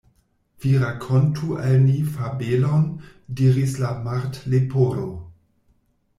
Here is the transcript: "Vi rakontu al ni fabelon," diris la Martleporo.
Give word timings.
"Vi 0.63 0.69
rakontu 0.83 1.57
al 1.65 1.75
ni 1.83 1.97
fabelon," 2.15 2.89
diris 3.43 3.77
la 3.85 3.93
Martleporo. 4.09 5.07